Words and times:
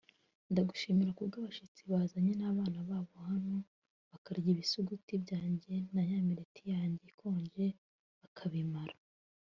ndagushimira 0.51 1.15
ku 1.17 1.21
bw’abashyitsi 1.27 1.81
bazanye 1.91 2.33
n’abana 2.39 2.79
babo 2.89 3.15
hano 3.29 3.57
bakandya 4.11 4.49
ibisuguti 4.53 5.13
byanjye 5.23 5.73
na 5.93 6.03
yawuruti 6.11 6.61
yanjye 6.73 7.03
ikonje 7.11 7.65
bakabimara 8.21 8.95